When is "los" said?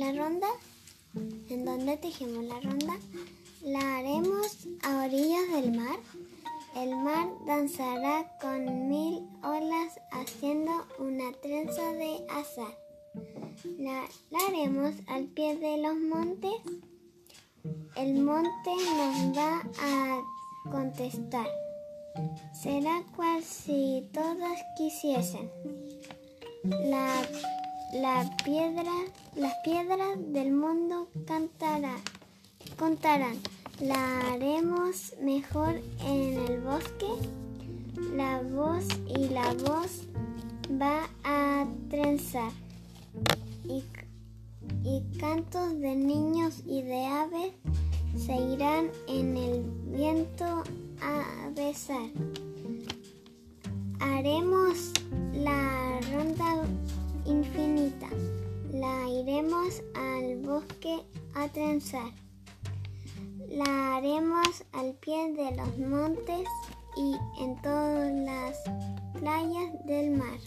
15.78-15.96, 65.56-65.78